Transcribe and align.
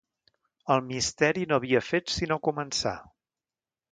El 0.75 0.79
misteri 0.85 1.43
no 1.51 1.59
havia 1.61 1.83
fet 1.89 2.11
sinó 2.15 2.39
començar. 2.49 2.97